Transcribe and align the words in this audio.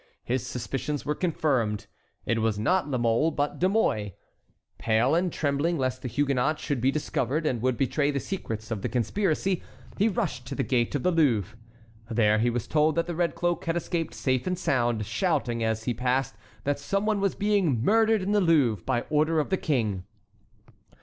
His 0.23 0.43
suspicions 0.43 1.05
were 1.05 1.13
confirmed. 1.13 1.85
It 2.25 2.41
was 2.41 2.57
not 2.57 2.89
La 2.89 2.97
Mole, 2.97 3.29
but 3.29 3.59
De 3.59 3.69
Mouy. 3.69 4.13
Pale 4.79 5.13
and 5.13 5.31
trembling 5.31 5.77
lest 5.77 6.01
the 6.01 6.07
Huguenot 6.07 6.57
should 6.57 6.81
be 6.81 6.89
discovered, 6.89 7.45
and 7.45 7.61
would 7.61 7.77
betray 7.77 8.09
the 8.09 8.19
secrets 8.19 8.71
of 8.71 8.81
the 8.81 8.89
conspiracy, 8.89 9.61
he 9.99 10.07
rushed 10.09 10.47
to 10.47 10.55
the 10.55 10.63
gate 10.63 10.95
of 10.95 11.03
the 11.03 11.11
Louvre. 11.11 11.55
There 12.09 12.39
he 12.39 12.49
was 12.49 12.65
told 12.65 12.95
that 12.95 13.05
the 13.05 13.13
red 13.13 13.35
cloak 13.35 13.65
had 13.65 13.77
escaped 13.77 14.15
safe 14.15 14.47
and 14.47 14.57
sound, 14.57 15.05
shouting 15.05 15.63
out 15.63 15.69
as 15.69 15.83
he 15.83 15.93
passed 15.93 16.33
that 16.63 16.79
some 16.79 17.05
one 17.05 17.21
was 17.21 17.35
being 17.35 17.83
murdered 17.83 18.23
in 18.23 18.31
the 18.31 18.41
Louvre 18.41 18.83
by 18.83 19.01
order 19.11 19.39
of 19.39 19.51
the 19.51 19.55
King. 19.57 20.05